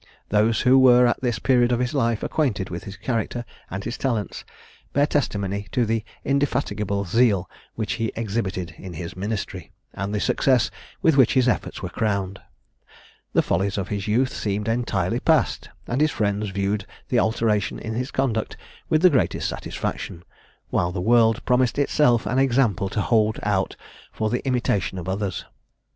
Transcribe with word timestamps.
Those 0.29 0.61
who 0.61 0.79
were 0.79 1.05
at 1.05 1.21
this 1.21 1.37
period 1.37 1.71
of 1.71 1.79
his 1.79 1.93
life 1.93 2.23
acquainted 2.23 2.71
with 2.71 2.85
his 2.85 2.97
character 2.97 3.45
and 3.69 3.83
his 3.83 3.99
talents, 3.99 4.43
bear 4.93 5.05
testimony 5.05 5.67
to 5.73 5.85
the 5.85 6.03
indefatigable 6.25 7.05
zeal 7.05 7.47
which 7.75 7.93
he 8.01 8.11
exhibited 8.15 8.73
in 8.79 8.93
his 8.93 9.15
ministry, 9.15 9.71
and 9.93 10.11
the 10.11 10.19
success 10.19 10.71
with 11.03 11.17
which 11.17 11.35
his 11.35 11.47
efforts 11.47 11.83
were 11.83 11.89
crowned. 11.89 12.41
The 13.33 13.43
follies 13.43 13.77
of 13.77 13.89
his 13.89 14.07
youth 14.07 14.33
seemed 14.35 14.67
entirely 14.67 15.19
past, 15.19 15.69
and 15.85 16.01
his 16.01 16.09
friends 16.09 16.49
viewed 16.49 16.87
the 17.09 17.19
alteration 17.19 17.77
in 17.77 17.93
his 17.93 18.09
conduct 18.09 18.57
with 18.89 19.03
the 19.03 19.11
greatest 19.11 19.47
satisfaction; 19.47 20.23
while 20.71 20.91
the 20.91 20.99
world 20.99 21.45
promised 21.45 21.77
itself 21.77 22.25
an 22.25 22.39
example 22.39 22.89
to 22.89 23.01
hold 23.01 23.37
out 23.43 23.75
for 24.11 24.31
the 24.31 24.43
imitation 24.47 24.97
of 24.97 25.07
others. 25.07 25.45